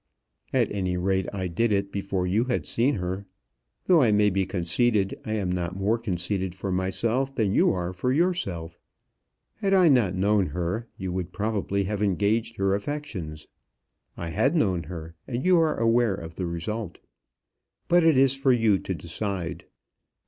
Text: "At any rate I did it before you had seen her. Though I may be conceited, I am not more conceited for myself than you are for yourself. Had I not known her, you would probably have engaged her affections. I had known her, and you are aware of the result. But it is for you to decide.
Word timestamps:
"At 0.51 0.71
any 0.71 0.97
rate 0.97 1.27
I 1.31 1.45
did 1.45 1.71
it 1.71 1.91
before 1.91 2.25
you 2.25 2.45
had 2.45 2.65
seen 2.65 2.95
her. 2.95 3.27
Though 3.85 4.01
I 4.01 4.11
may 4.11 4.31
be 4.31 4.47
conceited, 4.47 5.21
I 5.25 5.33
am 5.33 5.51
not 5.51 5.75
more 5.75 5.99
conceited 5.99 6.55
for 6.55 6.71
myself 6.71 7.35
than 7.35 7.53
you 7.53 7.71
are 7.71 7.93
for 7.93 8.11
yourself. 8.11 8.79
Had 9.57 9.75
I 9.75 9.89
not 9.89 10.15
known 10.15 10.47
her, 10.47 10.87
you 10.97 11.11
would 11.11 11.31
probably 11.31 11.83
have 11.83 12.01
engaged 12.01 12.55
her 12.57 12.73
affections. 12.73 13.45
I 14.17 14.29
had 14.29 14.55
known 14.55 14.81
her, 14.85 15.13
and 15.27 15.45
you 15.45 15.59
are 15.59 15.75
aware 15.79 16.15
of 16.15 16.33
the 16.33 16.47
result. 16.47 16.97
But 17.87 18.03
it 18.03 18.17
is 18.17 18.35
for 18.35 18.51
you 18.51 18.79
to 18.79 18.95
decide. 18.95 19.65